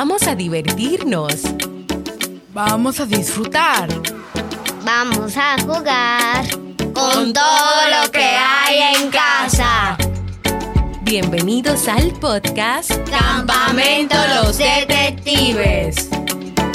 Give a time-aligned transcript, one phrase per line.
[0.00, 1.42] Vamos a divertirnos.
[2.54, 3.88] Vamos a disfrutar.
[4.84, 6.48] Vamos a jugar
[6.94, 9.98] con todo lo que hay en casa.
[11.02, 16.08] Bienvenidos al podcast Campamento Los Detectives.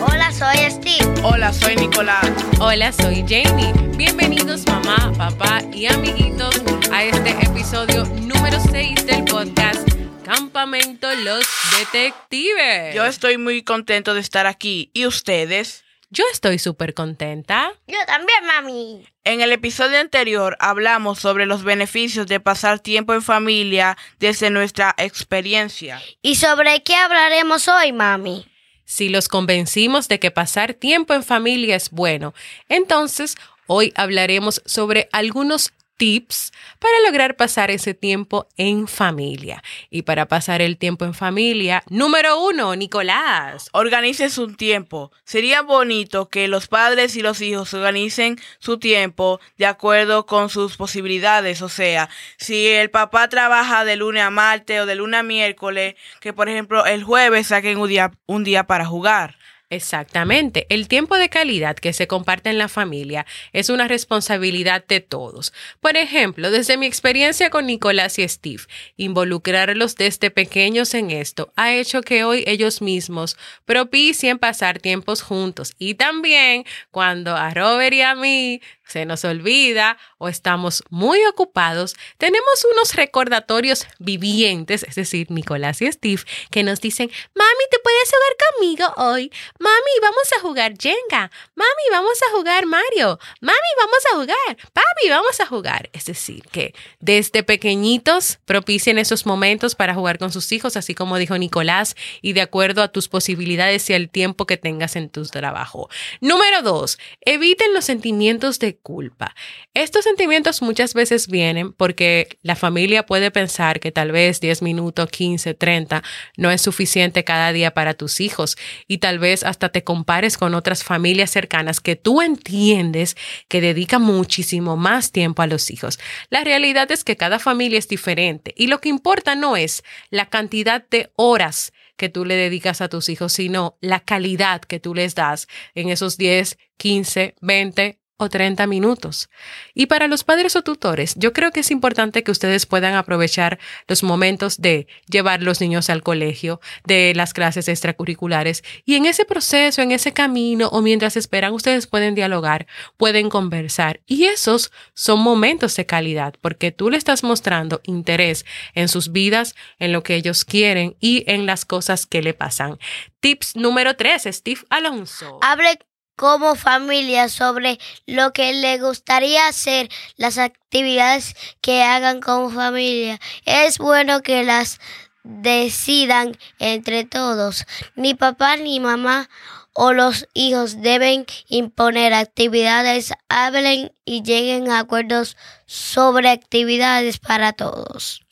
[0.00, 1.12] Hola, soy Steve.
[1.24, 2.30] Hola, soy Nicolás.
[2.60, 3.72] Hola, soy Jamie.
[3.96, 9.97] Bienvenidos mamá, papá y amiguitos a este episodio número 6 del podcast
[10.28, 11.42] Campamento Los
[11.78, 12.94] Detectives.
[12.94, 14.90] Yo estoy muy contento de estar aquí.
[14.92, 15.84] ¿Y ustedes?
[16.10, 17.72] Yo estoy súper contenta.
[17.86, 19.06] Yo también, mami.
[19.24, 24.94] En el episodio anterior hablamos sobre los beneficios de pasar tiempo en familia desde nuestra
[24.98, 25.98] experiencia.
[26.20, 28.46] ¿Y sobre qué hablaremos hoy, mami?
[28.84, 32.34] Si los convencimos de que pasar tiempo en familia es bueno,
[32.68, 33.34] entonces
[33.66, 39.62] hoy hablaremos sobre algunos tips para lograr pasar ese tiempo en familia.
[39.90, 43.68] Y para pasar el tiempo en familia, número uno, Nicolás.
[43.72, 45.10] Organice un tiempo.
[45.24, 50.76] Sería bonito que los padres y los hijos organicen su tiempo de acuerdo con sus
[50.76, 51.62] posibilidades.
[51.62, 55.96] O sea, si el papá trabaja de lunes a martes o de lunes a miércoles,
[56.20, 59.37] que por ejemplo el jueves saquen un día, un día para jugar.
[59.70, 60.66] Exactamente.
[60.70, 65.52] El tiempo de calidad que se comparte en la familia es una responsabilidad de todos.
[65.80, 68.62] Por ejemplo, desde mi experiencia con Nicolás y Steve,
[68.96, 75.74] involucrarlos desde pequeños en esto ha hecho que hoy ellos mismos propicien pasar tiempos juntos.
[75.78, 81.94] Y también cuando a Robert y a mí se nos olvida o estamos muy ocupados,
[82.16, 88.10] tenemos unos recordatorios vivientes, es decir, Nicolás y Steve, que nos dicen, mami, ¿te puedes
[88.10, 89.30] jugar conmigo hoy?
[89.58, 91.30] Mami, vamos a jugar Jenga.
[91.54, 93.18] Mami, vamos a jugar Mario.
[93.40, 94.56] Mami, vamos a jugar.
[94.72, 95.90] Papi, vamos a jugar.
[95.92, 101.18] Es decir, que desde pequeñitos propicien esos momentos para jugar con sus hijos, así como
[101.18, 105.24] dijo Nicolás, y de acuerdo a tus posibilidades y el tiempo que tengas en tu
[105.26, 105.88] trabajo.
[106.20, 109.34] Número dos, eviten los sentimientos de culpa.
[109.74, 115.10] Estos sentimientos muchas veces vienen porque la familia puede pensar que tal vez 10 minutos,
[115.10, 116.02] 15, 30
[116.36, 118.56] no es suficiente cada día para tus hijos
[118.86, 123.16] y tal vez hasta te compares con otras familias cercanas que tú entiendes
[123.48, 125.98] que dedican muchísimo más tiempo a los hijos.
[126.30, 130.26] La realidad es que cada familia es diferente y lo que importa no es la
[130.26, 134.94] cantidad de horas que tú le dedicas a tus hijos, sino la calidad que tú
[134.94, 139.30] les das en esos 10, 15, 20 o 30 minutos.
[139.74, 143.58] Y para los padres o tutores, yo creo que es importante que ustedes puedan aprovechar
[143.86, 149.24] los momentos de llevar los niños al colegio, de las clases extracurriculares, y en ese
[149.24, 154.00] proceso, en ese camino o mientras esperan, ustedes pueden dialogar, pueden conversar.
[154.06, 159.54] Y esos son momentos de calidad, porque tú le estás mostrando interés en sus vidas,
[159.78, 162.78] en lo que ellos quieren y en las cosas que le pasan.
[163.20, 165.38] Tips número 3, Steve Alonso.
[165.40, 165.78] Hable
[166.18, 173.20] como familia sobre lo que le gustaría hacer, las actividades que hagan como familia.
[173.46, 174.80] Es bueno que las
[175.22, 177.64] decidan entre todos.
[177.94, 179.30] Ni papá ni mamá
[179.72, 185.36] o los hijos deben imponer actividades, hablen y lleguen a acuerdos
[185.66, 188.22] sobre actividades para todos.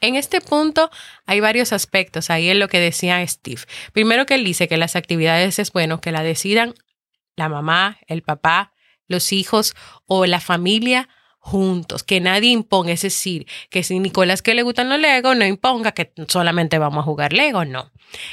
[0.00, 0.90] En este punto
[1.24, 3.62] hay varios aspectos ahí en lo que decía Steve.
[3.92, 6.74] Primero que él dice que las actividades es bueno que la decidan
[7.36, 8.72] la mamá, el papá,
[9.06, 9.74] los hijos
[10.06, 11.08] o la familia
[11.38, 15.46] juntos, que nadie imponga, es decir, que si Nicolás que le gustan los Legos, no
[15.46, 17.92] imponga que solamente vamos a jugar Lego, no.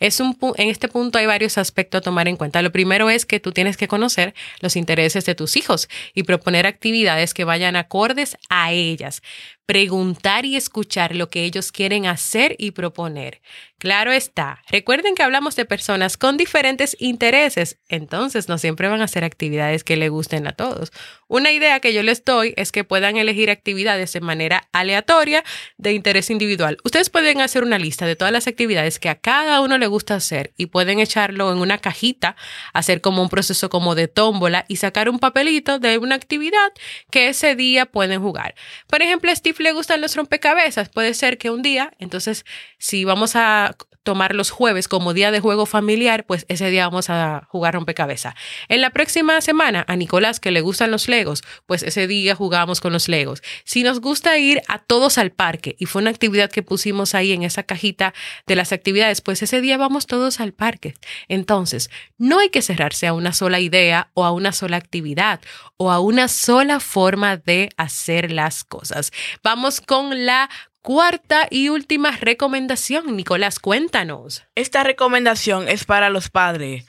[0.00, 2.62] Es un, en este punto hay varios aspectos a tomar en cuenta.
[2.62, 6.66] Lo primero es que tú tienes que conocer los intereses de tus hijos y proponer
[6.66, 9.20] actividades que vayan acordes a ellas
[9.66, 13.40] preguntar y escuchar lo que ellos quieren hacer y proponer.
[13.78, 19.04] Claro está, recuerden que hablamos de personas con diferentes intereses, entonces no siempre van a
[19.04, 20.90] hacer actividades que le gusten a todos.
[21.28, 25.44] Una idea que yo les doy es que puedan elegir actividades de manera aleatoria
[25.76, 26.78] de interés individual.
[26.84, 30.14] Ustedes pueden hacer una lista de todas las actividades que a cada uno le gusta
[30.14, 32.36] hacer y pueden echarlo en una cajita,
[32.72, 36.72] hacer como un proceso como de tómbola y sacar un papelito de una actividad
[37.10, 38.54] que ese día pueden jugar.
[38.86, 42.44] Por ejemplo, Steve le gustan los rompecabezas, puede ser que un día, entonces,
[42.78, 47.08] si vamos a tomar los jueves como día de juego familiar, pues ese día vamos
[47.08, 48.34] a jugar rompecabezas.
[48.68, 52.80] En la próxima semana, a Nicolás que le gustan los legos, pues ese día jugamos
[52.80, 53.42] con los legos.
[53.64, 57.32] Si nos gusta ir a todos al parque y fue una actividad que pusimos ahí
[57.32, 58.12] en esa cajita
[58.46, 60.94] de las actividades, pues ese día vamos todos al parque.
[61.28, 65.40] Entonces, no hay que cerrarse a una sola idea o a una sola actividad
[65.78, 69.12] o a una sola forma de hacer las cosas.
[69.44, 70.48] Vamos con la
[70.80, 74.42] Cuarta y última recomendación, Nicolás, cuéntanos.
[74.54, 76.86] Esta recomendación es para los padres.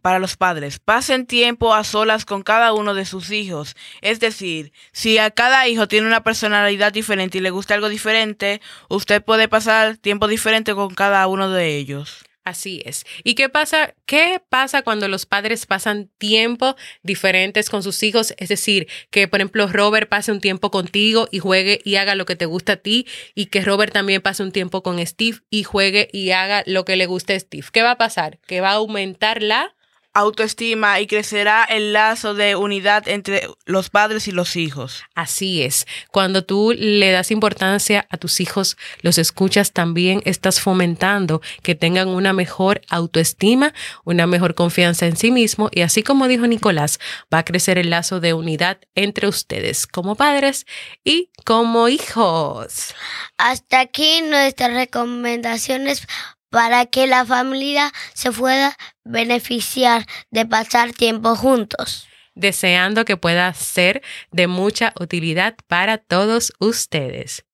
[0.00, 3.76] Para los padres, pasen tiempo a solas con cada uno de sus hijos.
[4.00, 8.62] Es decir, si a cada hijo tiene una personalidad diferente y le gusta algo diferente,
[8.88, 12.24] usted puede pasar tiempo diferente con cada uno de ellos.
[12.44, 13.04] Así es.
[13.22, 13.94] ¿Y qué pasa?
[14.04, 16.74] ¿Qué pasa cuando los padres pasan tiempo
[17.04, 18.34] diferentes con sus hijos?
[18.36, 22.24] Es decir, que por ejemplo Robert pase un tiempo contigo y juegue y haga lo
[22.24, 23.06] que te gusta a ti
[23.36, 26.96] y que Robert también pase un tiempo con Steve y juegue y haga lo que
[26.96, 27.66] le guste a Steve.
[27.72, 28.40] ¿Qué va a pasar?
[28.46, 29.76] Que va a aumentar la
[30.14, 35.04] autoestima y crecerá el lazo de unidad entre los padres y los hijos.
[35.14, 35.86] Así es.
[36.10, 42.08] Cuando tú le das importancia a tus hijos, los escuchas, también estás fomentando que tengan
[42.08, 43.72] una mejor autoestima,
[44.04, 46.98] una mejor confianza en sí mismo y así como dijo Nicolás,
[47.32, 50.66] va a crecer el lazo de unidad entre ustedes como padres
[51.04, 52.94] y como hijos.
[53.38, 56.06] Hasta aquí nuestras recomendaciones
[56.52, 62.06] para que la familia se pueda beneficiar de pasar tiempo juntos.
[62.34, 67.44] Deseando que pueda ser de mucha utilidad para todos ustedes.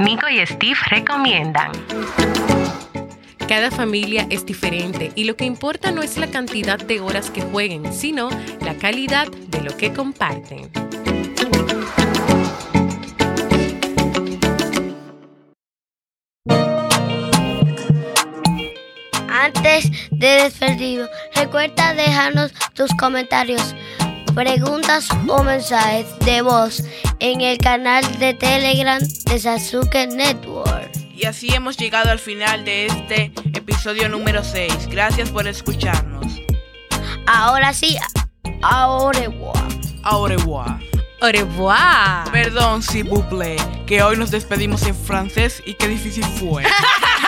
[0.00, 1.70] Nico y Steve recomiendan.
[3.46, 7.42] Cada familia es diferente y lo que importa no es la cantidad de horas que
[7.42, 8.28] jueguen, sino
[8.60, 10.72] la calidad de lo que comparten.
[20.12, 23.74] De despedirnos, recuerda dejarnos tus comentarios,
[24.32, 26.84] preguntas o mensajes de voz
[27.18, 30.92] en el canal de Telegram de Sasuke Network.
[31.16, 34.86] Y así hemos llegado al final de este episodio número 6.
[34.90, 36.40] Gracias por escucharnos.
[37.26, 37.98] Ahora sí,
[38.62, 39.68] au revoir.
[40.04, 40.78] Au revoir.
[41.20, 42.30] Au revoir.
[42.30, 43.56] Perdón, si vous plaît,
[43.88, 46.62] que hoy nos despedimos en francés y qué difícil fue.